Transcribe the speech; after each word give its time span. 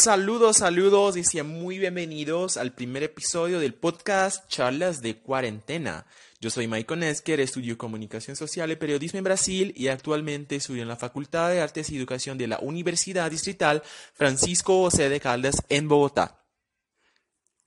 Saludos, 0.00 0.56
saludos 0.56 1.18
y 1.18 1.24
sean 1.24 1.48
muy 1.48 1.78
bienvenidos 1.78 2.56
al 2.56 2.72
primer 2.72 3.02
episodio 3.02 3.60
del 3.60 3.74
podcast 3.74 4.48
Charlas 4.48 5.02
de 5.02 5.18
Cuarentena. 5.18 6.06
Yo 6.40 6.48
soy 6.48 6.66
Michael 6.68 7.00
Nesker, 7.00 7.38
estudio 7.38 7.76
Comunicación 7.76 8.34
Social 8.34 8.70
y 8.70 8.76
Periodismo 8.76 9.18
en 9.18 9.24
Brasil 9.24 9.74
y 9.76 9.88
actualmente 9.88 10.56
estudio 10.56 10.80
en 10.80 10.88
la 10.88 10.96
Facultad 10.96 11.50
de 11.50 11.60
Artes 11.60 11.90
y 11.90 11.98
Educación 11.98 12.38
de 12.38 12.46
la 12.46 12.58
Universidad 12.60 13.30
Distrital 13.30 13.82
Francisco 14.14 14.84
José 14.84 15.10
de 15.10 15.20
Caldas 15.20 15.56
en 15.68 15.86
Bogotá. 15.86 16.46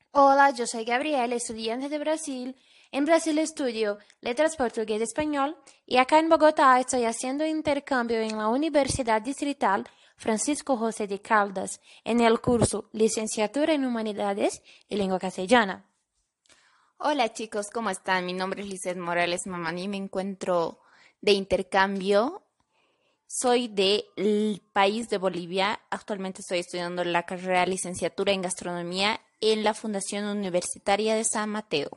Hola, 0.09 0.49
yo 0.57 0.65
soy 0.65 0.85
Gabriel, 0.85 1.33
estudiante 1.33 1.87
de 1.87 1.99
Brasil. 1.99 2.55
En 2.91 3.05
Brasil 3.05 3.37
estudio 3.37 3.99
Letras 4.21 4.55
Portugués 4.55 5.01
y 5.01 5.03
Español 5.03 5.55
y 5.85 5.97
acá 5.97 6.17
en 6.17 6.29
Bogotá 6.29 6.79
estoy 6.79 7.05
haciendo 7.05 7.45
intercambio 7.45 8.19
en 8.21 8.39
la 8.39 8.47
Universidad 8.47 9.21
Distrital 9.21 9.87
Francisco 10.15 10.77
José 10.77 11.07
de 11.07 11.21
Caldas 11.21 11.81
en 12.03 12.21
el 12.21 12.39
curso 12.39 12.89
Licenciatura 12.91 13.73
en 13.73 13.85
Humanidades 13.85 14.61
y 14.89 14.95
Lengua 14.95 15.19
Castellana. 15.19 15.85
Hola 16.97 17.33
chicos, 17.33 17.67
¿cómo 17.73 17.89
están? 17.89 18.25
Mi 18.25 18.33
nombre 18.33 18.61
es 18.61 18.67
Lizeth 18.67 18.97
Morales 18.97 19.45
Mamani, 19.45 19.87
me 19.87 19.97
encuentro 19.97 20.79
de 21.21 21.33
intercambio. 21.33 22.43
Soy 23.27 23.67
del 23.67 24.61
país 24.73 25.09
de 25.09 25.17
Bolivia. 25.17 25.81
Actualmente 25.89 26.41
estoy 26.41 26.59
estudiando 26.59 27.03
la 27.03 27.23
carrera 27.23 27.65
licenciatura 27.65 28.31
en 28.31 28.43
gastronomía 28.43 29.19
en 29.41 29.63
la 29.63 29.73
Fundación 29.73 30.25
Universitaria 30.25 31.15
de 31.15 31.23
San 31.23 31.49
Mateo. 31.49 31.89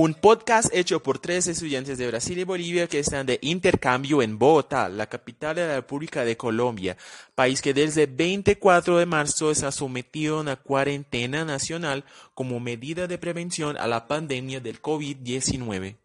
Un 0.00 0.14
podcast 0.14 0.72
hecho 0.72 1.02
por 1.02 1.18
tres 1.18 1.48
estudiantes 1.48 1.98
de 1.98 2.06
Brasil 2.06 2.38
y 2.38 2.44
Bolivia 2.44 2.86
que 2.86 3.00
están 3.00 3.26
de 3.26 3.40
intercambio 3.42 4.22
en 4.22 4.38
Bogotá, 4.38 4.88
la 4.88 5.08
capital 5.08 5.56
de 5.56 5.66
la 5.66 5.74
República 5.74 6.24
de 6.24 6.36
Colombia, 6.36 6.96
país 7.34 7.60
que 7.60 7.74
desde 7.74 8.04
el 8.04 8.14
24 8.14 8.96
de 8.96 9.06
marzo 9.06 9.50
está 9.50 9.72
sometido 9.72 10.38
a 10.38 10.42
una 10.42 10.54
cuarentena 10.54 11.44
nacional 11.44 12.04
como 12.34 12.60
medida 12.60 13.08
de 13.08 13.18
prevención 13.18 13.76
a 13.76 13.88
la 13.88 14.06
pandemia 14.06 14.60
del 14.60 14.80
COVID-19. 14.80 15.96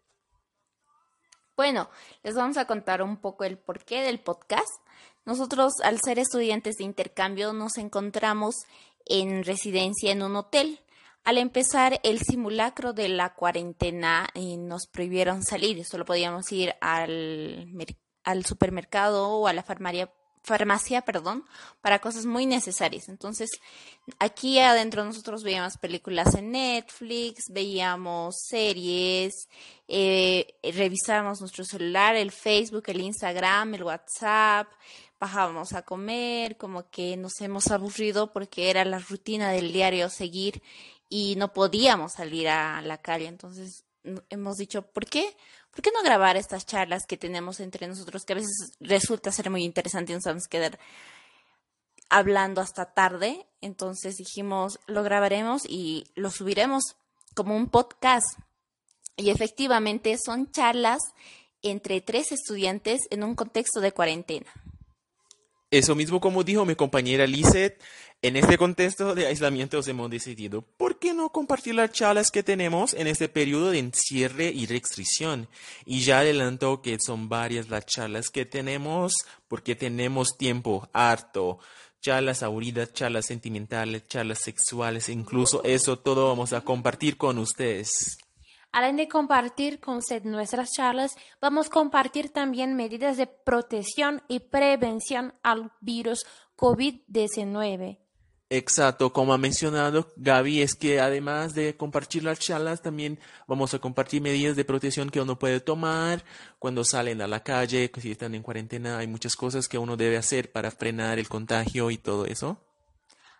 Bueno, 1.56 1.88
les 2.24 2.34
vamos 2.34 2.56
a 2.56 2.66
contar 2.66 3.00
un 3.00 3.18
poco 3.18 3.44
el 3.44 3.58
porqué 3.58 4.02
del 4.02 4.18
podcast. 4.18 4.74
Nosotros, 5.24 5.74
al 5.84 6.00
ser 6.04 6.18
estudiantes 6.18 6.78
de 6.78 6.84
intercambio, 6.84 7.52
nos 7.52 7.78
encontramos 7.78 8.56
en 9.06 9.44
residencia 9.44 10.10
en 10.10 10.24
un 10.24 10.34
hotel 10.34 10.80
al 11.24 11.38
empezar 11.38 12.00
el 12.02 12.20
simulacro 12.20 12.92
de 12.92 13.08
la 13.08 13.34
cuarentena, 13.34 14.28
eh, 14.34 14.56
nos 14.58 14.86
prohibieron 14.86 15.42
salir, 15.42 15.84
solo 15.84 16.04
podíamos 16.04 16.52
ir 16.52 16.74
al, 16.80 17.66
al 18.24 18.44
supermercado 18.44 19.30
o 19.30 19.46
a 19.46 19.54
la 19.54 19.62
farmacia, 19.62 20.12
farmacia, 20.42 21.00
perdón, 21.00 21.44
para 21.80 21.98
cosas 21.98 22.26
muy 22.26 22.44
necesarias. 22.44 23.08
Entonces, 23.08 23.50
aquí 24.18 24.58
adentro 24.58 25.02
nosotros 25.04 25.42
veíamos 25.42 25.78
películas 25.78 26.34
en 26.34 26.52
Netflix, 26.52 27.44
veíamos 27.50 28.36
series, 28.46 29.48
eh, 29.88 30.54
revisábamos 30.62 31.40
nuestro 31.40 31.64
celular, 31.64 32.14
el 32.16 32.30
Facebook, 32.30 32.84
el 32.88 33.00
Instagram, 33.00 33.74
el 33.74 33.84
WhatsApp, 33.84 34.68
bajábamos 35.18 35.72
a 35.72 35.80
comer, 35.80 36.58
como 36.58 36.90
que 36.90 37.16
nos 37.16 37.40
hemos 37.40 37.70
aburrido 37.70 38.30
porque 38.30 38.68
era 38.68 38.84
la 38.84 38.98
rutina 38.98 39.50
del 39.52 39.72
diario 39.72 40.10
seguir 40.10 40.62
y 41.16 41.36
no 41.36 41.52
podíamos 41.52 42.14
salir 42.14 42.48
a 42.48 42.82
la 42.82 42.98
calle. 42.98 43.28
Entonces 43.28 43.84
hemos 44.30 44.56
dicho, 44.56 44.82
¿por 44.82 45.06
qué? 45.06 45.36
¿Por 45.70 45.80
qué 45.80 45.92
no 45.92 46.02
grabar 46.02 46.36
estas 46.36 46.66
charlas 46.66 47.04
que 47.06 47.16
tenemos 47.16 47.60
entre 47.60 47.86
nosotros, 47.86 48.24
que 48.24 48.32
a 48.32 48.36
veces 48.36 48.72
resulta 48.80 49.30
ser 49.30 49.48
muy 49.48 49.62
interesante 49.62 50.10
y 50.10 50.16
nos 50.16 50.24
vamos 50.24 50.46
a 50.46 50.50
quedar 50.50 50.76
hablando 52.08 52.60
hasta 52.60 52.86
tarde? 52.94 53.46
Entonces 53.60 54.16
dijimos, 54.16 54.80
lo 54.88 55.04
grabaremos 55.04 55.62
y 55.68 56.02
lo 56.16 56.32
subiremos 56.32 56.82
como 57.36 57.54
un 57.54 57.68
podcast. 57.68 58.26
Y 59.16 59.30
efectivamente 59.30 60.16
son 60.18 60.50
charlas 60.50 60.98
entre 61.62 62.00
tres 62.00 62.32
estudiantes 62.32 63.02
en 63.10 63.22
un 63.22 63.36
contexto 63.36 63.78
de 63.78 63.92
cuarentena. 63.92 64.52
Eso 65.74 65.96
mismo 65.96 66.20
como 66.20 66.44
dijo 66.44 66.64
mi 66.64 66.76
compañera 66.76 67.26
Lizeth, 67.26 67.82
en 68.22 68.36
este 68.36 68.56
contexto 68.56 69.12
de 69.16 69.26
aislamiento 69.26 69.80
hemos 69.84 70.08
decidido, 70.08 70.62
¿por 70.62 71.00
qué 71.00 71.14
no 71.14 71.30
compartir 71.30 71.74
las 71.74 71.90
charlas 71.90 72.30
que 72.30 72.44
tenemos 72.44 72.94
en 72.94 73.08
este 73.08 73.28
periodo 73.28 73.72
de 73.72 73.80
encierre 73.80 74.52
y 74.54 74.66
restricción? 74.66 75.48
Y 75.84 76.02
ya 76.02 76.20
adelanto 76.20 76.80
que 76.80 76.96
son 77.04 77.28
varias 77.28 77.70
las 77.70 77.86
charlas 77.86 78.30
que 78.30 78.46
tenemos 78.46 79.14
porque 79.48 79.74
tenemos 79.74 80.38
tiempo 80.38 80.88
harto. 80.92 81.58
Charlas 82.00 82.44
aburridas, 82.44 82.92
charlas 82.92 83.26
sentimentales, 83.26 84.06
charlas 84.06 84.38
sexuales, 84.38 85.08
incluso 85.08 85.64
eso 85.64 85.98
todo 85.98 86.28
vamos 86.28 86.52
a 86.52 86.60
compartir 86.60 87.16
con 87.16 87.38
ustedes. 87.38 88.18
Además 88.76 88.96
de 88.96 89.08
compartir 89.08 89.78
con 89.78 89.98
usted 89.98 90.24
nuestras 90.24 90.72
charlas, 90.72 91.14
vamos 91.40 91.68
a 91.68 91.70
compartir 91.70 92.30
también 92.30 92.74
medidas 92.74 93.16
de 93.16 93.28
protección 93.28 94.20
y 94.26 94.40
prevención 94.40 95.32
al 95.44 95.70
virus 95.80 96.26
COVID-19. 96.56 98.00
Exacto, 98.50 99.12
como 99.12 99.32
ha 99.32 99.38
mencionado 99.38 100.12
Gaby, 100.16 100.62
es 100.62 100.74
que 100.74 100.98
además 100.98 101.54
de 101.54 101.76
compartir 101.76 102.24
las 102.24 102.40
charlas, 102.40 102.82
también 102.82 103.20
vamos 103.46 103.74
a 103.74 103.78
compartir 103.78 104.20
medidas 104.20 104.56
de 104.56 104.64
protección 104.64 105.08
que 105.08 105.20
uno 105.20 105.38
puede 105.38 105.60
tomar 105.60 106.24
cuando 106.58 106.82
salen 106.82 107.22
a 107.22 107.28
la 107.28 107.44
calle, 107.44 107.92
si 108.00 108.10
están 108.10 108.34
en 108.34 108.42
cuarentena, 108.42 108.98
hay 108.98 109.06
muchas 109.06 109.36
cosas 109.36 109.68
que 109.68 109.78
uno 109.78 109.96
debe 109.96 110.16
hacer 110.16 110.50
para 110.50 110.72
frenar 110.72 111.20
el 111.20 111.28
contagio 111.28 111.92
y 111.92 111.96
todo 111.96 112.26
eso. 112.26 112.60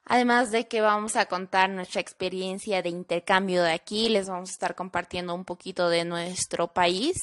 Además 0.07 0.51
de 0.51 0.69
que 0.69 0.81
vamos 0.81 1.17
a 1.17 1.27
contar 1.27 1.71
nuestra 1.71 2.01
experiencia 2.01 2.83
de 2.83 2.91
intercambio 2.91 3.63
de 3.63 3.73
aquí, 3.73 4.09
les 4.09 4.29
vamos 4.29 4.51
a 4.51 4.53
estar 4.53 4.75
compartiendo 4.75 5.35
un 5.35 5.45
poquito 5.45 5.89
de 5.89 6.05
nuestro 6.05 6.69
país 6.73 7.17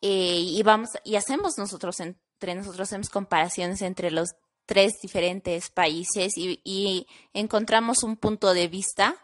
eh, 0.00 0.40
y 0.40 0.62
vamos 0.62 0.90
y 1.04 1.16
hacemos 1.16 1.58
nosotros 1.58 2.00
entre 2.00 2.54
nosotros 2.54 2.88
hacemos 2.88 3.10
comparaciones 3.10 3.82
entre 3.82 4.10
los 4.10 4.30
tres 4.66 4.94
diferentes 5.02 5.70
países 5.70 6.32
y, 6.36 7.06
encontramos 7.32 8.02
un 8.02 8.16
punto 8.16 8.52
de 8.52 8.68
vista 8.68 9.14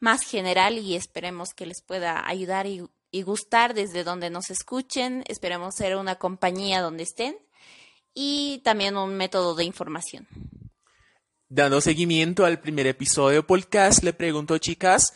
más 0.00 0.22
general 0.22 0.78
y 0.78 0.96
esperemos 0.96 1.50
que 1.54 1.66
les 1.66 1.80
pueda 1.80 2.28
ayudar 2.28 2.66
y, 2.66 2.82
y 3.10 3.22
gustar 3.22 3.72
desde 3.72 4.04
donde 4.04 4.30
nos 4.30 4.50
escuchen. 4.50 5.24
Esperemos 5.28 5.76
ser 5.76 5.96
una 5.96 6.16
compañía 6.16 6.82
donde 6.82 7.04
estén 7.04 7.36
y 8.14 8.60
también 8.64 8.96
un 8.96 9.16
método 9.16 9.54
de 9.54 9.64
información. 9.64 10.26
Dando 11.54 11.82
seguimiento 11.82 12.46
al 12.46 12.60
primer 12.60 12.86
episodio 12.86 13.46
podcast, 13.46 14.02
le 14.02 14.14
pregunto, 14.14 14.56
chicas, 14.56 15.12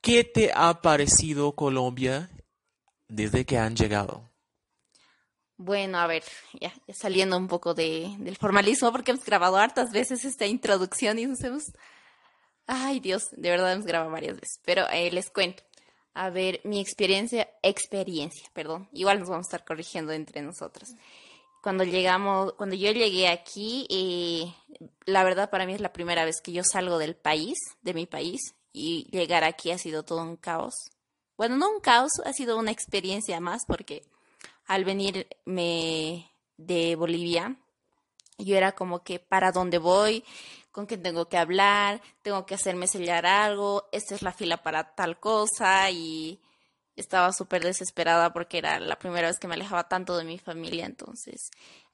¿qué 0.00 0.22
te 0.22 0.52
ha 0.54 0.80
parecido 0.80 1.56
Colombia 1.56 2.30
desde 3.08 3.44
que 3.44 3.58
han 3.58 3.74
llegado? 3.74 4.30
Bueno, 5.56 5.98
a 5.98 6.06
ver, 6.06 6.22
ya, 6.52 6.72
saliendo 6.94 7.36
un 7.36 7.48
poco 7.48 7.74
de, 7.74 8.14
del 8.20 8.36
formalismo, 8.36 8.92
porque 8.92 9.10
hemos 9.10 9.24
grabado 9.24 9.56
hartas 9.56 9.90
veces 9.90 10.24
esta 10.24 10.46
introducción 10.46 11.18
y 11.18 11.26
nos 11.26 11.42
hemos... 11.42 11.72
Ay, 12.68 13.00
Dios, 13.00 13.30
de 13.32 13.50
verdad 13.50 13.72
hemos 13.72 13.86
grabado 13.86 14.12
varias 14.12 14.36
veces, 14.36 14.60
pero 14.64 14.88
eh, 14.92 15.10
les 15.10 15.30
cuento. 15.30 15.64
A 16.14 16.30
ver, 16.30 16.60
mi 16.62 16.78
experiencia, 16.78 17.50
experiencia, 17.64 18.48
perdón, 18.52 18.88
igual 18.92 19.18
nos 19.18 19.28
vamos 19.28 19.46
a 19.46 19.48
estar 19.48 19.64
corrigiendo 19.64 20.12
entre 20.12 20.42
nosotras 20.42 20.94
cuando 21.60 21.84
llegamos, 21.84 22.52
cuando 22.54 22.74
yo 22.74 22.90
llegué 22.92 23.28
aquí, 23.28 23.86
eh, 23.90 24.54
la 25.04 25.24
verdad 25.24 25.50
para 25.50 25.66
mí 25.66 25.74
es 25.74 25.80
la 25.80 25.92
primera 25.92 26.24
vez 26.24 26.40
que 26.40 26.52
yo 26.52 26.62
salgo 26.64 26.98
del 26.98 27.14
país, 27.14 27.58
de 27.82 27.94
mi 27.94 28.06
país, 28.06 28.54
y 28.72 29.08
llegar 29.10 29.44
aquí 29.44 29.70
ha 29.70 29.78
sido 29.78 30.02
todo 30.02 30.22
un 30.22 30.36
caos. 30.36 30.74
Bueno, 31.36 31.56
no 31.56 31.70
un 31.70 31.80
caos, 31.80 32.12
ha 32.24 32.32
sido 32.32 32.58
una 32.58 32.70
experiencia 32.70 33.40
más 33.40 33.64
porque 33.66 34.02
al 34.66 34.84
venirme 34.84 36.30
de 36.56 36.96
Bolivia, 36.96 37.56
yo 38.38 38.56
era 38.56 38.72
como 38.72 39.02
que 39.02 39.18
para 39.18 39.52
dónde 39.52 39.78
voy, 39.78 40.24
con 40.70 40.86
quién 40.86 41.02
tengo 41.02 41.28
que 41.28 41.36
hablar, 41.36 42.00
tengo 42.22 42.46
que 42.46 42.54
hacerme 42.54 42.86
sellar 42.86 43.26
algo, 43.26 43.88
esta 43.92 44.14
es 44.14 44.22
la 44.22 44.32
fila 44.32 44.62
para 44.62 44.94
tal 44.94 45.18
cosa 45.18 45.90
y 45.90 46.40
estaba 47.00 47.32
súper 47.32 47.62
desesperada 47.64 48.32
porque 48.32 48.58
era 48.58 48.78
la 48.78 48.98
primera 48.98 49.28
vez 49.28 49.38
que 49.38 49.48
me 49.48 49.54
alejaba 49.54 49.88
tanto 49.88 50.16
de 50.16 50.24
mi 50.24 50.38
familia. 50.38 50.86
Entonces 50.86 51.50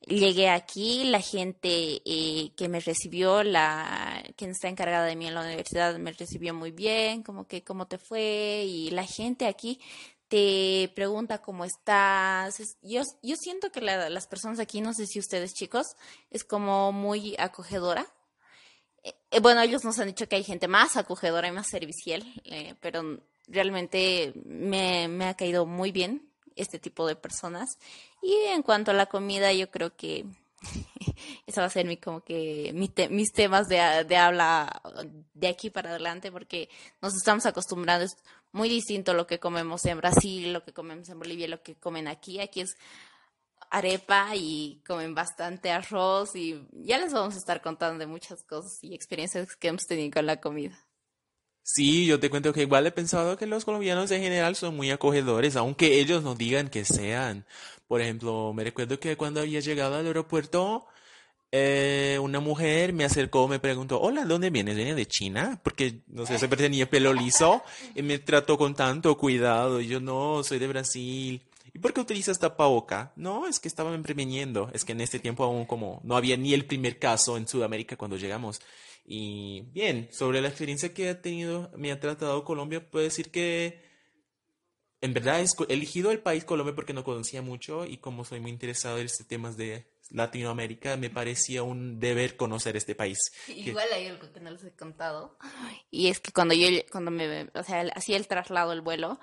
llegué 0.06 0.48
aquí, 0.50 1.04
la 1.04 1.20
gente 1.20 2.02
eh, 2.04 2.52
que 2.56 2.68
me 2.68 2.80
recibió, 2.80 3.42
la 3.42 4.22
quien 4.36 4.50
está 4.50 4.68
encargada 4.68 5.06
de 5.06 5.16
mí 5.16 5.26
en 5.26 5.34
la 5.34 5.42
universidad 5.42 5.96
me 5.98 6.12
recibió 6.12 6.54
muy 6.54 6.70
bien, 6.70 7.22
como 7.22 7.46
que 7.46 7.64
cómo 7.64 7.86
te 7.86 7.98
fue 7.98 8.64
y 8.66 8.90
la 8.90 9.04
gente 9.04 9.46
aquí 9.46 9.80
te 10.28 10.92
pregunta 10.94 11.42
cómo 11.42 11.64
estás. 11.64 12.76
Yo, 12.82 13.02
yo 13.22 13.36
siento 13.36 13.70
que 13.70 13.80
las 13.80 14.26
personas 14.26 14.58
aquí, 14.58 14.80
no 14.80 14.92
sé 14.92 15.06
si 15.06 15.18
ustedes 15.18 15.54
chicos, 15.54 15.96
es 16.30 16.44
como 16.44 16.92
muy 16.92 17.36
acogedora. 17.38 18.06
Eh, 19.06 19.14
eh, 19.30 19.40
bueno, 19.40 19.60
ellos 19.60 19.84
nos 19.84 19.98
han 20.00 20.08
dicho 20.08 20.28
que 20.28 20.34
hay 20.34 20.42
gente 20.42 20.66
más 20.66 20.96
acogedora 20.96 21.46
y 21.46 21.52
más 21.52 21.68
servicial, 21.68 22.24
pero 22.80 23.20
realmente 23.46 24.32
me, 24.44 25.06
me, 25.06 25.26
ha 25.26 25.34
caído 25.34 25.64
muy 25.64 25.92
bien 25.92 26.28
este 26.56 26.80
tipo 26.80 27.06
de 27.06 27.14
personas. 27.14 27.78
Y 28.20 28.34
en 28.48 28.62
cuanto 28.62 28.90
a 28.90 28.94
la 28.94 29.06
comida, 29.06 29.52
yo 29.52 29.70
creo 29.70 29.94
que 29.94 30.24
eso 31.46 31.60
va 31.60 31.66
a 31.68 31.70
ser 31.70 31.86
mi, 31.86 31.98
como 31.98 32.24
que 32.24 32.72
mis 32.74 33.32
temas 33.32 33.68
de, 33.68 34.04
de, 34.04 34.16
habla 34.16 34.82
de 35.34 35.48
aquí 35.48 35.70
para 35.70 35.90
adelante, 35.90 36.32
porque 36.32 36.68
nos 37.00 37.14
estamos 37.14 37.46
acostumbrando, 37.46 38.06
es 38.06 38.16
muy 38.50 38.68
distinto 38.68 39.14
lo 39.14 39.26
que 39.28 39.38
comemos 39.38 39.84
en 39.84 39.98
Brasil, 39.98 40.52
lo 40.52 40.64
que 40.64 40.72
comemos 40.72 41.08
en 41.08 41.18
Bolivia, 41.18 41.46
lo 41.46 41.62
que 41.62 41.76
comen 41.76 42.08
aquí. 42.08 42.40
Aquí 42.40 42.62
es 42.62 42.76
arepa 43.70 44.34
y 44.34 44.82
comen 44.86 45.14
bastante 45.14 45.70
arroz 45.70 46.34
y 46.36 46.66
ya 46.72 46.98
les 46.98 47.12
vamos 47.12 47.34
a 47.34 47.38
estar 47.38 47.62
contando 47.62 47.98
de 47.98 48.06
muchas 48.06 48.42
cosas 48.44 48.78
y 48.82 48.94
experiencias 48.94 49.56
que 49.56 49.68
hemos 49.68 49.86
tenido 49.86 50.10
con 50.12 50.26
la 50.26 50.40
comida. 50.40 50.78
Sí, 51.62 52.06
yo 52.06 52.20
te 52.20 52.30
cuento 52.30 52.52
que 52.52 52.62
igual 52.62 52.86
he 52.86 52.92
pensado 52.92 53.36
que 53.36 53.46
los 53.46 53.64
colombianos 53.64 54.10
en 54.12 54.22
general 54.22 54.54
son 54.54 54.76
muy 54.76 54.92
acogedores, 54.92 55.56
aunque 55.56 55.98
ellos 55.98 56.22
no 56.22 56.36
digan 56.36 56.68
que 56.68 56.84
sean. 56.84 57.44
Por 57.88 58.00
ejemplo, 58.00 58.52
me 58.54 58.62
recuerdo 58.62 59.00
que 59.00 59.16
cuando 59.16 59.40
había 59.40 59.58
llegado 59.58 59.96
al 59.96 60.06
aeropuerto, 60.06 60.86
eh, 61.50 62.18
una 62.20 62.38
mujer 62.38 62.92
me 62.92 63.04
acercó, 63.04 63.48
me 63.48 63.58
preguntó, 63.58 64.00
hola, 64.00 64.24
¿dónde 64.24 64.50
vienes? 64.50 64.76
¿Vienes 64.76 64.94
de 64.94 65.06
China? 65.06 65.60
Porque, 65.62 66.02
no 66.06 66.26
sé, 66.26 66.38
siempre 66.38 66.62
tenía 66.62 66.88
pelo 66.88 67.12
liso 67.12 67.62
y 67.94 68.02
me 68.02 68.18
trató 68.18 68.56
con 68.58 68.74
tanto 68.74 69.16
cuidado. 69.16 69.80
Y 69.80 69.88
yo, 69.88 70.00
no, 70.00 70.44
soy 70.44 70.58
de 70.58 70.68
Brasil. 70.68 71.42
¿Y 71.76 71.78
por 71.78 71.92
qué 71.92 72.00
utilizas 72.00 72.38
tapabocas? 72.38 73.10
No, 73.16 73.46
es 73.46 73.60
que 73.60 73.68
estaban 73.68 74.02
preveniendo. 74.02 74.70
Es 74.72 74.82
que 74.82 74.92
en 74.92 75.02
este 75.02 75.18
tiempo 75.18 75.44
aún 75.44 75.66
como 75.66 76.00
no 76.04 76.16
había 76.16 76.38
ni 76.38 76.54
el 76.54 76.64
primer 76.64 76.98
caso 76.98 77.36
en 77.36 77.46
Sudamérica 77.46 77.98
cuando 77.98 78.16
llegamos. 78.16 78.62
Y 79.04 79.60
bien, 79.72 80.08
sobre 80.10 80.40
la 80.40 80.48
experiencia 80.48 80.94
que 80.94 81.10
ha 81.10 81.20
tenido, 81.20 81.70
me 81.76 81.92
ha 81.92 82.00
tratado 82.00 82.44
Colombia, 82.44 82.88
puedo 82.90 83.04
decir 83.04 83.30
que 83.30 83.82
en 85.02 85.12
verdad 85.12 85.38
he 85.42 85.72
elegido 85.74 86.10
el 86.12 86.20
país 86.20 86.46
Colombia 86.46 86.74
porque 86.74 86.94
no 86.94 87.04
conocía 87.04 87.42
mucho 87.42 87.84
y 87.84 87.98
como 87.98 88.24
soy 88.24 88.40
muy 88.40 88.52
interesado 88.52 88.96
en 88.96 89.04
estos 89.04 89.26
temas 89.26 89.58
de 89.58 89.86
Latinoamérica, 90.10 90.96
me 90.96 91.10
parecía 91.10 91.62
un 91.62 91.98
deber 91.98 92.36
conocer 92.36 92.76
este 92.76 92.94
país. 92.94 93.18
Igual 93.48 93.88
hay 93.92 94.06
algo 94.06 94.32
que 94.32 94.40
no 94.40 94.50
les 94.50 94.64
he 94.64 94.72
contado. 94.72 95.36
Y 95.90 96.08
es 96.08 96.20
que 96.20 96.32
cuando 96.32 96.54
yo, 96.54 96.68
cuando 96.90 97.10
me, 97.10 97.50
o 97.54 97.62
sea, 97.62 97.82
hacía 97.94 98.16
el 98.16 98.26
traslado, 98.26 98.72
el 98.72 98.80
vuelo, 98.80 99.18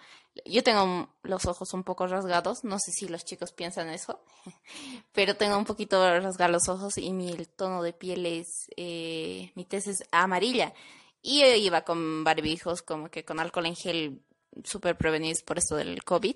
yo 0.46 0.64
tengo 0.64 1.10
los 1.24 1.46
ojos 1.46 1.74
un 1.74 1.84
poco 1.84 2.08
rasgados, 2.08 2.64
no 2.64 2.80
sé 2.80 2.92
si 2.92 3.08
los 3.08 3.24
chicos 3.24 3.52
piensan 3.52 3.90
eso, 3.90 4.24
pero 5.14 5.36
tengo 5.36 5.58
un 5.58 5.66
poquito 5.66 6.02
rasgados 6.20 6.54
los 6.54 6.70
ojos 6.70 6.98
y 6.98 7.14
mi 7.14 7.34
tono 7.56 7.84
de 7.84 7.94
piel 7.94 8.26
es, 8.26 8.70
eh, 8.78 9.52
mi 9.56 9.66
tez 9.66 9.88
es 9.88 10.04
amarilla. 10.12 10.74
Y 11.22 11.40
yo 11.40 11.56
iba 11.56 11.84
con 11.84 12.24
barbijos, 12.24 12.82
como 12.82 13.10
que 13.10 13.24
con 13.24 13.40
alcohol 13.40 13.68
en 13.68 13.76
gel, 13.76 14.22
súper 14.64 14.98
prevenidos 14.98 15.42
por 15.42 15.58
esto 15.58 15.76
del 15.78 16.04
COVID. 16.04 16.36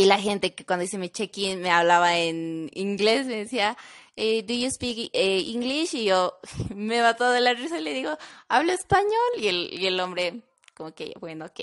Y 0.00 0.06
la 0.06 0.18
gente 0.18 0.54
que 0.54 0.64
cuando 0.64 0.86
hice 0.86 0.96
mi 0.96 1.10
check-in 1.10 1.60
me 1.60 1.70
hablaba 1.70 2.16
en 2.16 2.70
inglés, 2.72 3.26
me 3.26 3.36
decía, 3.36 3.76
eh, 4.16 4.42
¿do 4.42 4.54
you 4.54 4.70
speak 4.70 5.10
eh, 5.12 5.44
English? 5.52 5.94
Y 5.94 6.04
yo 6.06 6.38
me 6.74 7.02
todo 7.12 7.32
de 7.32 7.42
la 7.42 7.52
risa 7.52 7.78
y 7.78 7.82
le 7.82 7.92
digo, 7.92 8.16
¿hablo 8.48 8.72
español? 8.72 9.30
Y 9.36 9.48
el, 9.48 9.68
y 9.74 9.86
el 9.86 10.00
hombre, 10.00 10.40
como 10.72 10.94
que, 10.94 11.12
bueno, 11.20 11.44
ok. 11.44 11.60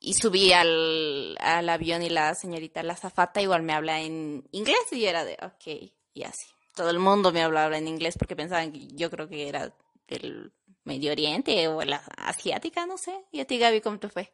Y 0.00 0.14
subí 0.14 0.52
al, 0.52 1.36
al 1.38 1.68
avión 1.68 2.02
y 2.02 2.08
la 2.08 2.34
señorita, 2.34 2.82
la 2.82 2.96
zafata, 2.96 3.40
igual 3.40 3.62
me 3.62 3.74
habla 3.74 4.00
en 4.00 4.42
inglés 4.50 4.80
y 4.90 5.02
yo 5.02 5.08
era 5.08 5.24
de, 5.24 5.34
ok, 5.40 5.92
y 6.14 6.24
así. 6.24 6.48
Todo 6.74 6.90
el 6.90 6.98
mundo 6.98 7.30
me 7.30 7.44
hablaba 7.44 7.78
en 7.78 7.86
inglés 7.86 8.16
porque 8.18 8.34
pensaban 8.34 8.72
que 8.72 8.88
yo 8.88 9.08
creo 9.08 9.28
que 9.28 9.48
era 9.48 9.72
del 10.08 10.52
Medio 10.82 11.12
Oriente 11.12 11.68
o 11.68 11.80
la 11.84 11.98
asiática, 12.16 12.86
no 12.86 12.98
sé. 12.98 13.24
¿Y 13.30 13.38
a 13.38 13.44
ti, 13.44 13.56
Gaby, 13.56 13.82
cómo 13.82 14.00
te 14.00 14.08
fue? 14.08 14.32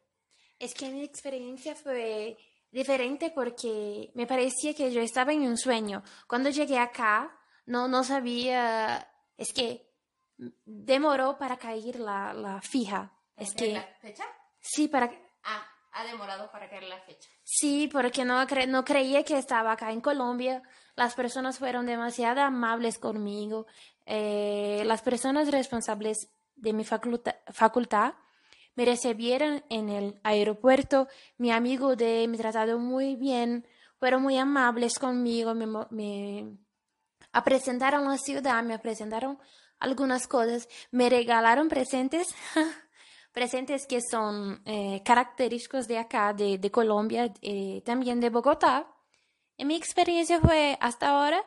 Es 0.57 0.73
que 0.73 0.89
mi 0.89 1.03
experiencia 1.03 1.75
fue 1.75 2.37
diferente 2.75 3.31
porque 3.33 4.11
me 4.15 4.27
parecía 4.27 4.73
que 4.73 4.91
yo 4.91 5.01
estaba 5.01 5.31
en 5.31 5.43
un 5.43 5.57
sueño. 5.57 6.03
Cuando 6.27 6.49
llegué 6.49 6.77
acá, 6.77 7.33
no, 7.65 7.87
no 7.87 8.03
sabía, 8.03 9.09
es 9.37 9.53
que 9.53 9.89
demoró 10.65 11.37
para 11.37 11.55
caer 11.55 12.01
la, 12.01 12.33
la 12.33 12.61
fija. 12.61 13.13
Es 13.37 13.53
que, 13.53 13.71
la 13.71 13.87
fecha? 14.01 14.25
Sí, 14.59 14.89
para... 14.89 15.09
Ah, 15.43 15.65
ha 15.93 16.03
demorado 16.03 16.51
para 16.51 16.69
caer 16.69 16.83
la 16.83 16.99
fecha. 16.99 17.29
Sí, 17.43 17.87
porque 17.87 18.25
no, 18.25 18.45
cre 18.45 18.67
no 18.67 18.83
creía 18.83 19.23
que 19.23 19.37
estaba 19.37 19.71
acá 19.71 19.93
en 19.93 20.01
Colombia. 20.01 20.61
Las 20.97 21.15
personas 21.15 21.57
fueron 21.57 21.85
demasiado 21.85 22.41
amables 22.41 22.99
conmigo. 22.99 23.67
Eh, 24.05 24.83
las 24.85 25.01
personas 25.01 25.49
responsables 25.49 26.29
de 26.55 26.73
mi 26.73 26.83
facultad 26.83 28.15
me 28.75 28.85
recibieron 28.85 29.63
en 29.69 29.89
el 29.89 30.19
aeropuerto, 30.23 31.07
mi 31.37 31.51
amigo 31.51 31.95
de 31.95 32.27
me 32.27 32.37
trataron 32.37 32.83
muy 32.83 33.15
bien, 33.15 33.65
fueron 33.99 34.21
muy 34.21 34.37
amables 34.37 34.99
conmigo, 34.99 35.55
me, 35.55 35.65
me 35.89 36.57
presentaron 37.43 38.05
la 38.05 38.17
ciudad, 38.17 38.63
me 38.63 38.79
presentaron 38.79 39.39
algunas 39.79 40.27
cosas, 40.27 40.67
me 40.91 41.09
regalaron 41.09 41.69
presentes, 41.69 42.27
presentes 43.33 43.85
que 43.87 43.99
son 44.01 44.61
eh, 44.65 45.01
característicos 45.03 45.87
de 45.87 45.97
acá, 45.97 46.33
de, 46.33 46.57
de 46.57 46.71
Colombia, 46.71 47.33
eh, 47.41 47.81
también 47.85 48.19
de 48.19 48.29
Bogotá. 48.29 48.87
Y 49.57 49.65
mi 49.65 49.75
experiencia 49.75 50.39
fue 50.39 50.77
hasta 50.81 51.09
ahora, 51.09 51.43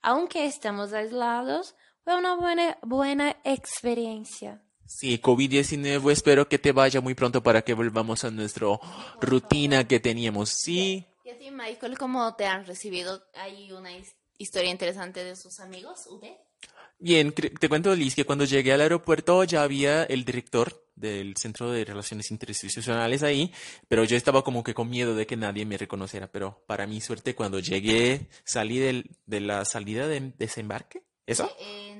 aunque 0.00 0.46
estamos 0.46 0.92
aislados, 0.92 1.76
fue 2.04 2.16
una 2.16 2.34
buena, 2.34 2.78
buena 2.82 3.36
experiencia. 3.44 4.62
Sí, 4.86 5.18
COVID-19, 5.18 6.10
espero 6.12 6.48
que 6.48 6.58
te 6.58 6.72
vaya 6.72 7.00
muy 7.00 7.14
pronto 7.14 7.42
para 7.42 7.62
que 7.62 7.74
volvamos 7.74 8.24
a 8.24 8.30
nuestra 8.30 8.66
rutina 9.20 9.86
que 9.88 10.00
teníamos. 10.00 10.50
Sí. 10.50 11.06
¿Y 11.24 11.30
a 11.30 11.38
ti, 11.38 11.50
Michael, 11.50 11.96
cómo 11.98 12.34
te 12.34 12.46
han 12.46 12.66
recibido? 12.66 13.24
¿Hay 13.34 13.72
una 13.72 13.90
historia 14.38 14.70
interesante 14.70 15.24
de 15.24 15.36
sus 15.36 15.60
amigos, 15.60 16.06
UD? 16.10 16.24
Bien, 16.98 17.32
te 17.32 17.68
cuento, 17.68 17.94
Liz, 17.96 18.14
que 18.14 18.24
cuando 18.24 18.44
llegué 18.44 18.72
al 18.72 18.80
aeropuerto 18.80 19.42
ya 19.42 19.64
había 19.64 20.04
el 20.04 20.24
director 20.24 20.86
del 20.94 21.36
Centro 21.36 21.72
de 21.72 21.84
Relaciones 21.84 22.30
Interinstitucionales 22.30 23.24
ahí, 23.24 23.52
pero 23.88 24.04
yo 24.04 24.16
estaba 24.16 24.44
como 24.44 24.62
que 24.62 24.72
con 24.72 24.88
miedo 24.88 25.16
de 25.16 25.26
que 25.26 25.36
nadie 25.36 25.66
me 25.66 25.78
reconociera. 25.78 26.30
Pero 26.30 26.62
para 26.68 26.86
mi 26.86 27.00
suerte, 27.00 27.34
cuando 27.34 27.58
llegué, 27.58 28.28
salí 28.44 28.78
de 28.78 29.40
la 29.40 29.64
salida 29.64 30.06
de 30.06 30.32
desembarque, 30.38 31.02
¿Eso? 31.26 31.50
En, 31.60 31.92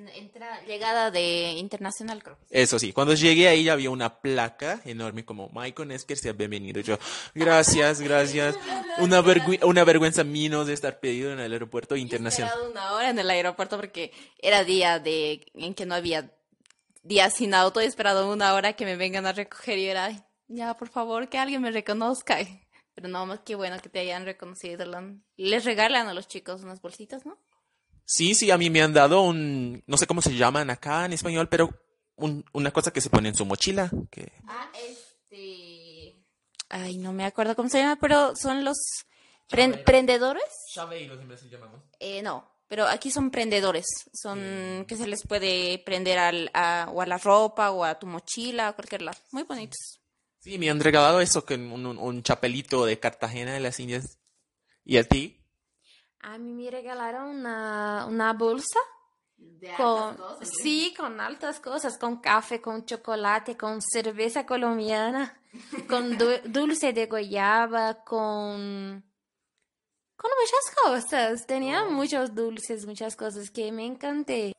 llegada 0.66 1.10
de 1.10 1.52
internacional, 1.52 2.22
creo. 2.22 2.38
Eso 2.50 2.78
sí, 2.78 2.92
cuando 2.92 3.14
llegué 3.14 3.48
ahí 3.48 3.68
había 3.68 3.90
una 3.90 4.20
placa 4.20 4.80
enorme 4.84 5.24
como 5.24 5.50
Michael 5.52 5.92
Esker 5.92 6.18
sea 6.18 6.32
bienvenido. 6.32 6.80
Yo, 6.80 6.98
gracias, 7.34 8.00
gracias. 8.00 8.56
Una, 8.98 9.22
una 9.62 9.84
vergüenza 9.84 10.24
mío 10.24 10.64
de 10.64 10.72
estar 10.72 10.98
pedido 11.00 11.32
en 11.32 11.40
el 11.40 11.52
aeropuerto 11.52 11.96
internacional. 11.96 12.52
He 12.56 12.70
una 12.70 12.92
hora 12.92 13.10
en 13.10 13.18
el 13.18 13.30
aeropuerto 13.30 13.76
porque 13.76 14.12
era 14.38 14.64
día 14.64 14.98
de 14.98 15.46
en 15.54 15.74
que 15.74 15.86
no 15.86 15.94
había 15.94 16.30
día 17.02 17.30
sin 17.30 17.54
auto. 17.54 17.80
He 17.80 17.86
esperado 17.86 18.32
una 18.32 18.54
hora 18.54 18.72
que 18.74 18.84
me 18.84 18.96
vengan 18.96 19.26
a 19.26 19.32
recoger 19.32 19.78
y 19.78 19.86
era, 19.86 20.10
ya, 20.48 20.74
por 20.74 20.88
favor, 20.88 21.28
que 21.28 21.38
alguien 21.38 21.62
me 21.62 21.70
reconozca. 21.70 22.38
Pero 22.94 23.08
no, 23.08 23.24
más 23.26 23.40
que 23.40 23.54
bueno 23.54 23.78
que 23.80 23.88
te 23.88 24.00
hayan 24.00 24.24
reconocido. 24.24 24.84
Les 25.36 25.64
regalan 25.64 26.08
a 26.08 26.14
los 26.14 26.28
chicos 26.28 26.62
unas 26.62 26.82
bolsitas, 26.82 27.24
¿no? 27.24 27.38
Sí, 28.04 28.34
sí, 28.34 28.50
a 28.50 28.58
mí 28.58 28.68
me 28.70 28.82
han 28.82 28.92
dado 28.92 29.22
un, 29.22 29.82
no 29.86 29.96
sé 29.96 30.06
cómo 30.06 30.20
se 30.22 30.34
llaman 30.34 30.70
acá 30.70 31.04
en 31.04 31.12
español, 31.12 31.48
pero 31.48 31.70
un, 32.16 32.44
una 32.52 32.70
cosa 32.70 32.92
que 32.92 33.00
se 33.00 33.10
pone 33.10 33.28
en 33.28 33.34
su 33.34 33.46
mochila. 33.46 33.90
Que... 34.10 34.32
Ah, 34.46 34.70
este... 34.74 36.16
Ay, 36.68 36.98
no 36.98 37.12
me 37.12 37.24
acuerdo 37.24 37.54
cómo 37.54 37.68
se 37.68 37.78
llama, 37.78 37.98
pero 38.00 38.34
son 38.36 38.64
los 38.64 38.76
prendedores. 39.48 40.44
Chaveiros 40.72 41.20
en 41.20 41.50
llamamos. 41.50 41.82
Eh, 42.00 42.22
no, 42.22 42.50
pero 42.66 42.86
aquí 42.86 43.10
son 43.10 43.30
prendedores. 43.30 43.86
Son 44.12 44.84
que 44.88 44.96
se 44.96 45.06
les 45.06 45.26
puede 45.26 45.78
prender 45.84 46.18
al, 46.18 46.50
a, 46.54 46.88
o 46.92 47.02
a 47.02 47.06
la 47.06 47.18
ropa 47.18 47.70
o 47.70 47.84
a 47.84 47.98
tu 47.98 48.06
mochila, 48.06 48.68
a 48.68 48.72
cualquier 48.72 49.02
lado. 49.02 49.18
Muy 49.30 49.42
bonitos. 49.42 50.00
Sí, 50.40 50.58
me 50.58 50.70
han 50.70 50.80
regalado 50.80 51.20
eso, 51.20 51.44
que 51.44 51.54
un, 51.54 51.86
un, 51.86 51.98
un 51.98 52.22
chapelito 52.22 52.84
de 52.84 52.98
Cartagena 52.98 53.52
de 53.52 53.60
las 53.60 53.78
Indias. 53.78 54.18
¿Y 54.84 54.96
a 54.96 55.04
ti? 55.04 55.41
A 56.22 56.38
mí 56.38 56.52
me 56.52 56.70
regalaron 56.70 57.36
una, 57.36 58.06
una 58.06 58.32
bolsa 58.32 58.78
con, 59.76 60.16
sí, 60.42 60.94
con 60.96 61.20
altas 61.20 61.60
cosas, 61.60 61.98
con 61.98 62.20
café, 62.20 62.60
con 62.60 62.84
chocolate, 62.84 63.56
con 63.56 63.80
cerveza 63.80 64.46
colombiana, 64.46 65.40
con 65.88 66.16
dulce 66.46 66.92
de 66.92 67.06
guayaba, 67.06 68.04
con 68.04 69.04
con 70.16 70.30
muchas 70.40 71.10
cosas. 71.10 71.46
Tenía 71.46 71.84
muchos 71.86 72.34
dulces, 72.34 72.86
muchas 72.86 73.16
cosas 73.16 73.50
que 73.50 73.72
me 73.72 73.84
encanté. 73.84 74.52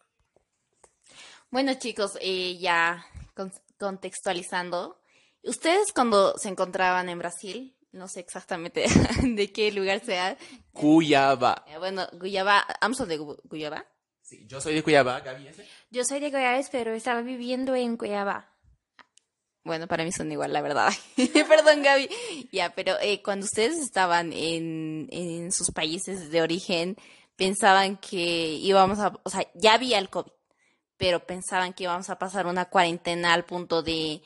Bueno, 1.50 1.74
chicos, 1.75 2.17
eh, 2.20 2.58
ya 2.58 3.05
contextualizando, 3.77 5.00
ustedes 5.43 5.93
cuando 5.93 6.38
se 6.38 6.50
encontraban 6.50 7.10
en 7.10 7.20
Brasil, 7.20 7.75
no 7.93 8.07
sé 8.07 8.19
exactamente 8.19 8.85
de 9.23 9.51
qué 9.51 9.71
lugar 9.71 10.01
sea. 10.01 10.38
Cuyaba. 10.73 11.63
Eh, 11.67 11.77
bueno, 11.77 12.07
Cuyaba, 12.19 12.65
¿Amso 12.81 13.05
de 13.05 13.17
Cuyaba? 13.47 13.85
Sí, 14.21 14.45
yo 14.47 14.59
soy 14.59 14.73
de 14.73 14.83
Cuyaba, 14.83 15.19
Gaby. 15.21 15.50
Yo 15.91 16.03
soy 16.03 16.19
de 16.19 16.31
Cuyaba, 16.31 16.59
pero 16.71 16.93
estaba 16.93 17.21
viviendo 17.21 17.75
en 17.75 17.95
Cuyaba. 17.97 18.50
Bueno, 19.63 19.88
para 19.88 20.03
mí 20.03 20.12
son 20.12 20.31
igual, 20.31 20.51
la 20.51 20.62
verdad. 20.62 20.91
Perdón, 21.15 21.83
Gaby. 21.83 22.09
Ya, 22.51 22.71
pero 22.75 22.95
eh, 23.00 23.21
cuando 23.21 23.45
ustedes 23.45 23.77
estaban 23.77 24.33
en, 24.33 25.07
en 25.12 25.51
sus 25.51 25.71
países 25.71 26.31
de 26.31 26.41
origen, 26.41 26.97
pensaban 27.38 27.97
que 27.97 28.55
íbamos 28.55 29.00
a, 29.00 29.13
o 29.23 29.29
sea, 29.29 29.47
ya 29.53 29.75
había 29.75 30.00
el 30.00 30.09
COVID, 30.09 30.31
pero 30.97 31.25
pensaban 31.25 31.73
que 31.73 31.83
íbamos 31.83 32.09
a 32.09 32.19
pasar 32.19 32.47
una 32.47 32.65
cuarentena 32.65 33.33
al 33.33 33.45
punto 33.45 33.83
de 33.83 34.21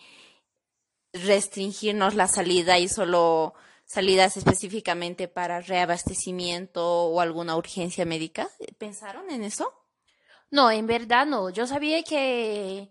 restringirnos 1.25 2.15
la 2.15 2.27
salida 2.27 2.79
y 2.79 2.87
solo 2.87 3.53
salidas 3.85 4.37
específicamente 4.37 5.27
para 5.27 5.61
reabastecimiento 5.61 7.05
o 7.05 7.21
alguna 7.21 7.55
urgencia 7.55 8.05
médica. 8.05 8.49
¿Pensaron 8.77 9.29
en 9.29 9.43
eso? 9.43 9.73
No, 10.51 10.71
en 10.71 10.87
verdad 10.87 11.25
no. 11.25 11.49
Yo 11.49 11.67
sabía 11.67 12.03
que 12.03 12.89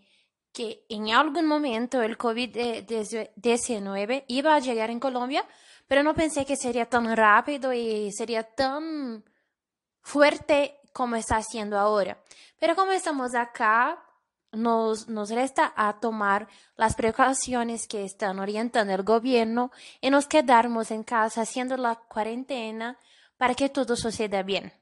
que 0.57 0.87
en 0.89 1.11
algún 1.11 1.47
momento 1.47 2.01
el 2.01 2.17
COVID-19 2.17 4.25
iba 4.27 4.55
a 4.55 4.59
llegar 4.59 4.89
en 4.89 4.99
Colombia, 4.99 5.45
pero 5.87 6.03
no 6.03 6.15
pensé 6.15 6.47
que 6.47 6.57
sería 6.57 6.87
tan 6.87 7.15
rápido 7.15 7.75
y 7.75 8.11
sería 8.11 8.43
tan 8.43 9.23
fuerte 10.01 10.81
como 10.95 11.17
está 11.17 11.37
haciendo 11.37 11.79
ahora. 11.79 12.19
Pero 12.59 12.75
como 12.75 12.93
estamos 12.93 13.35
acá, 13.35 14.03
nos, 14.53 15.09
nos 15.09 15.31
resta 15.31 15.73
a 15.77 16.01
tomar 16.01 16.49
las 16.77 16.95
precauciones 16.95 17.87
que 17.87 18.05
están 18.05 18.39
orientando 18.39 18.95
el 18.95 19.03
gobierno 19.03 19.71
y 20.01 20.11
nos 20.11 20.27
quedarnos 20.27 20.91
en 20.91 21.03
casa 21.03 21.43
haciendo 21.43 21.77
la 21.77 21.97
cuarentena 21.97 22.99
para 23.37 23.55
que 23.55 23.69
todo 23.69 23.97
suceda 23.97 24.43
bien. 24.43 24.73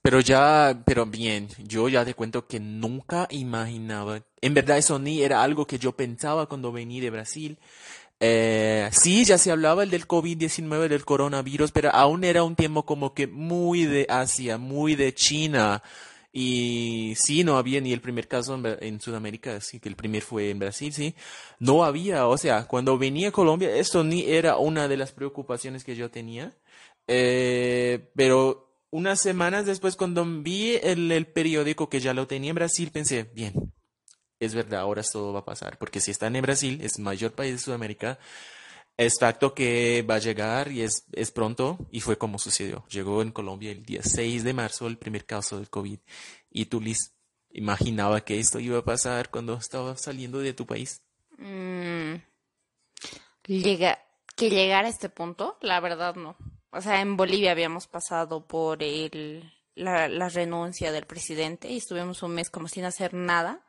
Pero 0.00 0.20
ya, 0.20 0.80
pero 0.86 1.06
bien, 1.06 1.48
yo 1.58 1.88
ya 1.88 2.04
te 2.04 2.14
cuento 2.14 2.46
que 2.46 2.60
nunca 2.60 3.26
imaginaba, 3.30 4.22
en 4.40 4.54
verdad 4.54 4.78
eso 4.78 4.98
ni 4.98 5.22
era 5.22 5.42
algo 5.42 5.66
que 5.66 5.78
yo 5.78 5.92
pensaba 5.92 6.46
cuando 6.46 6.72
vení 6.72 7.00
de 7.00 7.10
Brasil. 7.10 7.58
Eh, 8.20 8.88
sí, 8.92 9.24
ya 9.24 9.38
se 9.38 9.50
hablaba 9.50 9.82
el 9.82 9.90
del 9.90 10.08
COVID-19, 10.08 10.88
del 10.88 11.04
coronavirus, 11.04 11.72
pero 11.72 11.90
aún 11.90 12.24
era 12.24 12.42
un 12.42 12.56
tiempo 12.56 12.84
como 12.84 13.12
que 13.14 13.26
muy 13.26 13.84
de 13.84 14.06
Asia, 14.08 14.58
muy 14.58 14.94
de 14.94 15.14
China. 15.14 15.82
Y 16.40 17.16
sí, 17.16 17.42
no 17.42 17.58
había 17.58 17.80
ni 17.80 17.92
el 17.92 18.00
primer 18.00 18.28
caso 18.28 18.62
en, 18.80 19.00
Sudamérica, 19.00 19.60
sí, 19.60 19.80
que 19.80 19.88
el 19.88 19.96
primer 19.96 20.22
fue 20.22 20.50
en 20.50 20.60
Brasil, 20.60 20.92
sí. 20.92 21.16
No 21.58 21.82
había, 21.84 22.28
o 22.28 22.38
sea, 22.38 22.68
cuando 22.68 22.96
venía 22.96 23.30
a 23.30 23.32
Colombia, 23.32 23.74
esto 23.74 24.04
ni 24.04 24.22
era 24.22 24.56
una 24.56 24.86
de 24.86 24.96
las 24.96 25.10
preocupaciones 25.10 25.82
que 25.82 25.96
yo 25.96 26.12
tenía. 26.12 26.56
Eh, 27.08 28.08
pero 28.14 28.70
unas 28.90 29.20
semanas 29.20 29.66
después, 29.66 29.96
cuando 29.96 30.24
vi 30.24 30.76
el, 30.80 31.26
periódico 31.26 31.88
que 31.88 31.98
ya 31.98 32.14
lo 32.14 32.28
tenía 32.28 32.50
en 32.50 32.54
Brasil, 32.54 32.92
pensé, 32.92 33.24
bien, 33.34 33.72
es 34.38 34.54
verdad, 34.54 34.82
ahora 34.82 35.02
todo 35.02 35.32
va 35.32 35.40
a 35.40 35.44
pasar, 35.44 35.76
porque 35.76 35.98
si 35.98 36.12
están 36.12 36.36
en 36.36 36.42
Brasil, 36.42 36.78
es 36.82 37.00
mayor 37.00 37.32
país 37.32 37.50
de 37.50 37.58
Sudamérica, 37.58 38.20
es 38.98 39.14
facto 39.18 39.54
que 39.54 40.04
va 40.08 40.16
a 40.16 40.18
llegar 40.18 40.70
y 40.70 40.82
es, 40.82 41.06
es 41.12 41.30
pronto, 41.30 41.78
y 41.90 42.00
fue 42.00 42.18
como 42.18 42.38
sucedió. 42.38 42.84
Llegó 42.90 43.22
en 43.22 43.32
Colombia 43.32 43.72
el 43.72 43.84
día 43.84 44.02
6 44.02 44.44
de 44.44 44.52
marzo 44.52 44.86
el 44.86 44.98
primer 44.98 45.24
caso 45.24 45.56
del 45.56 45.70
COVID, 45.70 45.98
y 46.50 46.66
tú, 46.66 46.80
Liz, 46.80 47.14
imaginaba 47.50 48.20
que 48.20 48.38
esto 48.38 48.60
iba 48.60 48.78
a 48.78 48.84
pasar 48.84 49.30
cuando 49.30 49.54
estaba 49.54 49.96
saliendo 49.96 50.40
de 50.40 50.52
tu 50.52 50.66
país. 50.66 51.00
Mm, 51.38 52.16
llega, 53.46 53.98
que 54.36 54.50
llegar 54.50 54.84
a 54.84 54.88
este 54.88 55.08
punto, 55.08 55.56
la 55.62 55.80
verdad 55.80 56.14
no 56.14 56.36
o 56.70 56.80
sea, 56.80 57.00
en 57.00 57.16
Bolivia 57.16 57.52
habíamos 57.52 57.86
pasado 57.86 58.46
por 58.46 58.82
el, 58.82 59.52
la, 59.74 60.08
la, 60.08 60.28
renuncia 60.28 60.92
del 60.92 61.06
presidente 61.06 61.68
y 61.68 61.78
estuvimos 61.78 62.22
un 62.22 62.34
mes 62.34 62.50
como 62.50 62.68
sin 62.68 62.84
hacer 62.84 63.14
nada, 63.14 63.64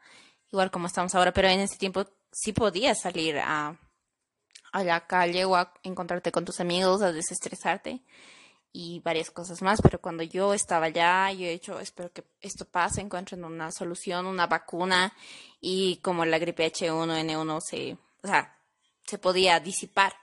igual 0.51 0.69
como 0.71 0.87
estamos 0.87 1.15
ahora, 1.15 1.31
pero 1.31 1.47
en 1.47 1.61
ese 1.61 1.77
tiempo 1.77 2.05
sí 2.31 2.51
podías 2.51 3.01
salir 3.01 3.37
a, 3.39 3.79
a 4.71 4.83
la 4.83 5.07
calle 5.07 5.45
o 5.45 5.55
a 5.55 5.73
encontrarte 5.83 6.31
con 6.31 6.45
tus 6.45 6.59
amigos, 6.59 7.01
a 7.01 7.11
desestresarte 7.11 8.01
y 8.71 8.99
varias 8.99 9.31
cosas 9.31 9.61
más, 9.61 9.81
pero 9.81 9.99
cuando 9.99 10.23
yo 10.23 10.53
estaba 10.53 10.87
allá, 10.87 11.31
yo 11.31 11.47
he 11.47 11.51
dicho, 11.51 11.79
espero 11.79 12.11
que 12.11 12.23
esto 12.41 12.65
pase, 12.65 13.01
encuentren 13.01 13.43
una 13.43 13.71
solución, 13.71 14.25
una 14.27 14.47
vacuna 14.47 15.13
y 15.59 15.97
como 15.97 16.25
la 16.25 16.37
gripe 16.37 16.71
H1N1 16.71 17.61
se, 17.61 17.97
o 18.23 18.27
sea, 18.27 18.57
se 19.05 19.17
podía 19.17 19.59
disipar 19.59 20.13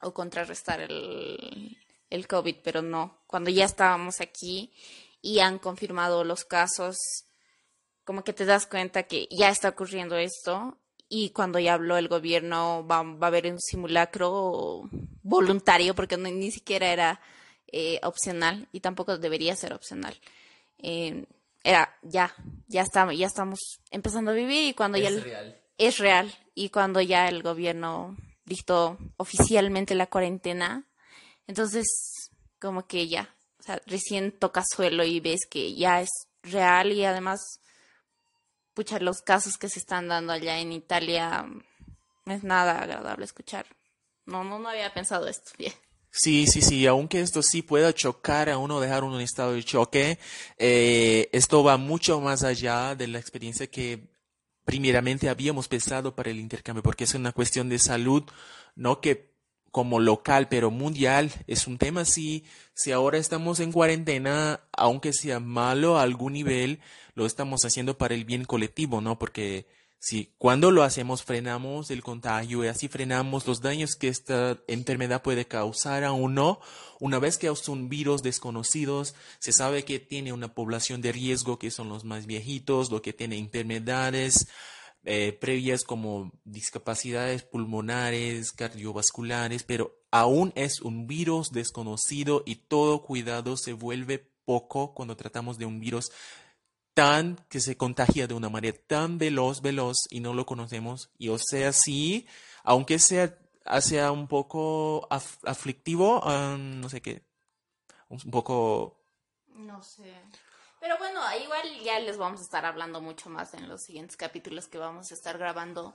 o 0.00 0.12
contrarrestar 0.12 0.80
el, 0.80 1.78
el 2.10 2.28
COVID, 2.28 2.56
pero 2.62 2.82
no. 2.82 3.22
Cuando 3.26 3.50
ya 3.50 3.64
estábamos 3.64 4.20
aquí 4.20 4.72
y 5.22 5.40
han 5.40 5.58
confirmado 5.58 6.24
los 6.24 6.44
casos, 6.44 6.98
como 8.04 8.24
que 8.24 8.34
te 8.34 8.44
das 8.44 8.66
cuenta 8.66 9.04
que 9.04 9.26
ya 9.30 9.48
está 9.48 9.70
ocurriendo 9.70 10.16
esto 10.16 10.78
y 11.08 11.30
cuando 11.30 11.58
ya 11.58 11.74
habló 11.74 11.96
el 11.96 12.08
gobierno 12.08 12.86
va, 12.86 13.02
va 13.02 13.26
a 13.26 13.28
haber 13.28 13.50
un 13.50 13.60
simulacro 13.60 14.82
voluntario 15.22 15.94
porque 15.94 16.16
ni 16.16 16.50
siquiera 16.50 16.92
era 16.92 17.20
eh, 17.66 18.00
opcional 18.02 18.68
y 18.72 18.80
tampoco 18.80 19.18
debería 19.18 19.56
ser 19.56 19.72
opcional. 19.72 20.16
Eh, 20.78 21.24
era 21.64 21.94
ya, 22.02 22.34
ya 22.66 22.82
estamos, 22.82 23.16
ya 23.16 23.26
estamos 23.26 23.58
empezando 23.90 24.30
a 24.30 24.34
vivir 24.34 24.68
y 24.68 24.74
cuando 24.74 24.96
ya 24.98 25.10
es 25.76 25.98
real 25.98 26.34
y 26.54 26.70
cuando 26.70 27.00
ya 27.00 27.28
el 27.28 27.42
gobierno 27.42 28.16
dictó 28.44 28.98
oficialmente 29.16 29.94
la 29.94 30.06
cuarentena. 30.06 30.86
Entonces, 31.46 31.86
como 32.58 32.86
que 32.86 33.08
ya, 33.08 33.34
o 33.60 33.62
sea, 33.62 33.80
recién 33.86 34.32
toca 34.32 34.62
suelo 34.64 35.04
y 35.04 35.20
ves 35.20 35.40
que 35.48 35.74
ya 35.74 36.00
es 36.00 36.10
real 36.42 36.92
y 36.92 37.04
además, 37.04 37.60
pucha, 38.78 39.00
los 39.00 39.22
casos 39.22 39.58
que 39.58 39.68
se 39.68 39.80
están 39.80 40.06
dando 40.06 40.32
allá 40.32 40.60
en 40.60 40.70
Italia 40.70 41.44
no 42.24 42.32
es 42.32 42.44
nada 42.44 42.80
agradable 42.80 43.24
escuchar. 43.24 43.66
No, 44.24 44.44
no, 44.44 44.60
no 44.60 44.68
había 44.68 44.94
pensado 44.94 45.26
esto. 45.26 45.50
Sí, 46.12 46.46
sí, 46.46 46.62
sí, 46.62 46.86
aunque 46.86 47.20
esto 47.20 47.42
sí 47.42 47.62
pueda 47.62 47.92
chocar 47.92 48.48
a 48.48 48.56
uno, 48.56 48.78
dejar 48.78 49.02
uno 49.02 49.16
en 49.16 49.22
estado 49.22 49.54
de 49.54 49.64
choque, 49.64 50.20
eh, 50.58 51.28
esto 51.32 51.64
va 51.64 51.76
mucho 51.76 52.20
más 52.20 52.44
allá 52.44 52.94
de 52.94 53.08
la 53.08 53.18
experiencia 53.18 53.66
que 53.66 54.12
primeramente 54.64 55.28
habíamos 55.28 55.66
pensado 55.66 56.14
para 56.14 56.30
el 56.30 56.38
intercambio, 56.38 56.84
porque 56.84 57.02
es 57.02 57.14
una 57.14 57.32
cuestión 57.32 57.68
de 57.68 57.80
salud, 57.80 58.22
no 58.76 59.00
que 59.00 59.37
como 59.70 60.00
local, 60.00 60.48
pero 60.48 60.70
mundial, 60.70 61.30
es 61.46 61.66
un 61.66 61.78
tema 61.78 62.04
si, 62.04 62.44
si 62.74 62.92
ahora 62.92 63.18
estamos 63.18 63.60
en 63.60 63.72
cuarentena, 63.72 64.60
aunque 64.72 65.12
sea 65.12 65.40
malo 65.40 65.98
a 65.98 66.02
algún 66.02 66.32
nivel, 66.32 66.80
lo 67.14 67.26
estamos 67.26 67.64
haciendo 67.64 67.98
para 67.98 68.14
el 68.14 68.24
bien 68.24 68.44
colectivo, 68.44 69.00
¿no? 69.00 69.18
Porque 69.18 69.66
si 70.00 70.32
cuando 70.38 70.70
lo 70.70 70.84
hacemos 70.84 71.24
frenamos 71.24 71.90
el 71.90 72.04
contagio 72.04 72.64
y 72.64 72.68
así 72.68 72.86
frenamos 72.86 73.46
los 73.46 73.60
daños 73.60 73.96
que 73.96 74.08
esta 74.08 74.56
enfermedad 74.68 75.22
puede 75.22 75.46
causar 75.46 76.04
a 76.04 76.12
uno, 76.12 76.60
una 77.00 77.18
vez 77.18 77.36
que 77.36 77.54
son 77.56 77.88
virus 77.88 78.22
desconocidos, 78.22 79.14
se 79.40 79.52
sabe 79.52 79.84
que 79.84 79.98
tiene 79.98 80.32
una 80.32 80.54
población 80.54 81.00
de 81.00 81.12
riesgo 81.12 81.58
que 81.58 81.72
son 81.72 81.88
los 81.88 82.04
más 82.04 82.26
viejitos, 82.26 82.92
lo 82.92 83.02
que 83.02 83.12
tiene 83.12 83.38
enfermedades 83.38 84.46
eh, 85.10 85.32
previas 85.32 85.84
como 85.84 86.30
discapacidades 86.44 87.42
pulmonares, 87.42 88.52
cardiovasculares, 88.52 89.62
pero 89.62 90.02
aún 90.10 90.52
es 90.54 90.82
un 90.82 91.06
virus 91.06 91.50
desconocido 91.50 92.42
y 92.44 92.56
todo 92.56 93.00
cuidado 93.00 93.56
se 93.56 93.72
vuelve 93.72 94.30
poco 94.44 94.92
cuando 94.92 95.16
tratamos 95.16 95.56
de 95.56 95.64
un 95.64 95.80
virus 95.80 96.12
tan 96.92 97.36
que 97.48 97.60
se 97.60 97.78
contagia 97.78 98.26
de 98.26 98.34
una 98.34 98.50
manera 98.50 98.76
tan 98.86 99.16
veloz, 99.16 99.62
veloz 99.62 99.96
y 100.10 100.20
no 100.20 100.34
lo 100.34 100.44
conocemos. 100.44 101.08
Y 101.16 101.30
o 101.30 101.38
sea, 101.38 101.72
sí, 101.72 102.26
aunque 102.62 102.98
sea 102.98 103.38
sea 103.80 104.12
un 104.12 104.28
poco 104.28 105.08
aflictivo, 105.10 106.22
no 106.26 106.88
sé 106.90 107.00
qué, 107.00 107.22
un 108.10 108.18
poco... 108.30 109.00
No 109.54 109.82
sé. 109.82 110.12
Pero 110.88 111.00
bueno, 111.00 111.20
igual 111.44 111.80
ya 111.84 112.00
les 112.00 112.16
vamos 112.16 112.40
a 112.40 112.44
estar 112.44 112.64
hablando 112.64 113.02
mucho 113.02 113.28
más 113.28 113.52
en 113.52 113.68
los 113.68 113.82
siguientes 113.82 114.16
capítulos 114.16 114.68
que 114.68 114.78
vamos 114.78 115.10
a 115.10 115.14
estar 115.14 115.36
grabando 115.36 115.94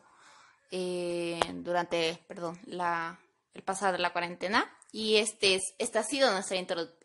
eh, 0.69 1.39
durante, 1.51 2.23
perdón, 2.27 2.59
la, 2.67 3.19
el 3.55 3.63
pasado 3.63 3.93
de 3.93 3.97
la 3.97 4.13
cuarentena. 4.13 4.71
Y 4.91 5.15
este 5.15 5.55
es, 5.55 5.63
esta 5.79 6.01
ha 6.01 6.03
sido 6.03 6.31
nuestra 6.31 6.57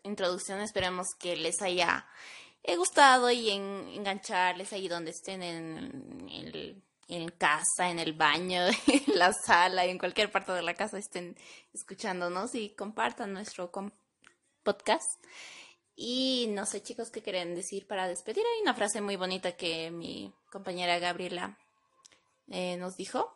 introducción. 0.03 0.61
Esperemos 0.61 1.07
que 1.19 1.35
les 1.35 1.63
haya 1.63 2.05
he 2.61 2.75
gustado 2.75 3.31
y 3.31 3.49
en, 3.49 3.87
engancharles 3.95 4.71
ahí 4.71 4.87
donde 4.87 5.09
estén 5.09 5.41
en 5.41 7.29
casa, 7.39 7.89
en 7.89 7.97
el 7.97 8.13
baño, 8.13 8.67
en 8.85 9.17
la 9.17 9.33
sala, 9.33 9.85
en 9.85 9.97
cualquier 9.97 10.31
parte 10.31 10.51
de 10.51 10.61
la 10.61 10.75
casa 10.75 10.99
estén 10.99 11.35
escuchándonos 11.73 12.53
y 12.53 12.69
compartan 12.69 13.33
nuestro 13.33 13.71
podcast. 14.61 15.09
Y 16.01 16.47
no 16.51 16.65
sé, 16.65 16.81
chicos, 16.81 17.09
¿qué 17.09 17.21
quieren 17.21 17.55
decir 17.55 17.85
para 17.85 18.07
despedir? 18.07 18.45
Hay 18.55 18.61
una 18.61 18.73
frase 18.73 19.01
muy 19.01 19.17
bonita 19.17 19.57
que 19.57 19.91
mi 19.91 20.33
compañera 20.49 20.97
Gabriela 20.97 21.57
eh, 22.47 22.77
nos 22.77 22.95
dijo. 22.95 23.33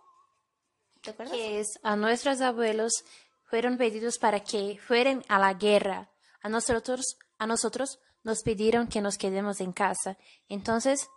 ¿Te 1.02 1.10
acuerdas? 1.10 1.36
Que 1.36 1.60
es, 1.60 1.78
a 1.84 1.98
nuestros 1.98 2.40
abuelos 2.40 3.04
fueron 3.50 3.78
pedidos 3.78 4.18
para 4.18 4.46
que 4.46 4.80
fueran 4.88 5.26
a 5.28 5.40
la 5.40 5.56
guerra. 5.56 6.10
A 6.42 6.48
nosotros, 6.48 7.18
a 7.38 7.48
nosotros 7.48 8.00
nos 8.24 8.44
pidieron 8.44 8.88
que 8.88 9.02
nos 9.02 9.18
quedemos 9.18 9.60
en 9.60 9.74
casa. 9.74 10.18
Entonces, 10.48 11.10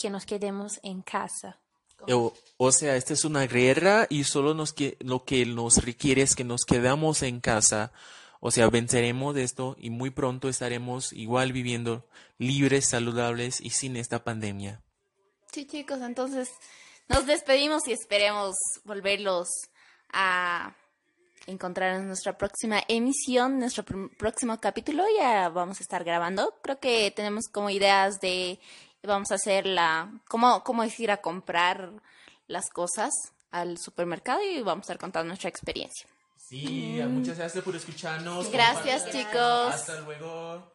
que 0.00 0.10
nos 0.10 0.26
quedemos 0.26 0.80
en 0.82 1.02
casa. 1.02 1.60
O, 2.56 2.72
sea, 2.72 2.96
esta 2.96 3.12
es 3.12 3.24
una 3.24 3.46
guerra 3.46 4.08
y 4.10 4.24
solo 4.24 4.52
nos 4.52 4.72
que, 4.72 4.96
lo 4.98 5.24
que 5.24 5.46
nos 5.46 5.84
requiere 5.84 6.22
es 6.22 6.34
que 6.34 6.42
nos 6.42 6.64
quedamos 6.64 7.22
en 7.22 7.38
casa 7.38 7.92
o 8.40 8.50
sea, 8.50 8.68
venceremos 8.70 9.36
esto 9.36 9.76
y 9.78 9.90
muy 9.90 10.10
pronto 10.10 10.48
estaremos 10.48 11.12
igual 11.12 11.52
viviendo 11.52 12.06
libres, 12.38 12.88
saludables 12.88 13.60
y 13.60 13.70
sin 13.70 13.96
esta 13.96 14.24
pandemia. 14.24 14.80
Sí, 15.52 15.66
chicos, 15.66 16.00
entonces 16.02 16.50
nos 17.08 17.26
despedimos 17.26 17.88
y 17.88 17.92
esperemos 17.92 18.54
volverlos 18.84 19.48
a 20.12 20.74
encontrar 21.46 21.96
en 21.96 22.06
nuestra 22.06 22.36
próxima 22.36 22.82
emisión, 22.86 23.58
nuestro 23.58 23.84
próximo 24.18 24.60
capítulo. 24.60 25.04
Ya 25.16 25.48
vamos 25.48 25.80
a 25.80 25.82
estar 25.82 26.04
grabando. 26.04 26.54
Creo 26.62 26.78
que 26.78 27.10
tenemos 27.10 27.48
como 27.48 27.70
ideas 27.70 28.20
de 28.20 28.60
vamos 29.02 29.30
a 29.30 29.36
hacer 29.36 29.64
la 29.64 30.12
cómo 30.28 30.62
cómo 30.64 30.82
es 30.82 30.98
ir 31.00 31.10
a 31.10 31.22
comprar 31.22 31.92
las 32.46 32.68
cosas 32.68 33.10
al 33.50 33.78
supermercado 33.78 34.42
y 34.42 34.60
vamos 34.60 34.82
a 34.82 34.86
estar 34.92 34.98
contando 34.98 35.28
nuestra 35.28 35.48
experiencia. 35.48 36.06
Sí, 36.48 36.98
muchas 37.10 37.36
gracias 37.36 37.62
por 37.62 37.76
escucharnos. 37.76 38.50
Gracias, 38.50 39.10
chicos. 39.10 39.74
Hasta 39.74 40.00
luego. 40.00 40.72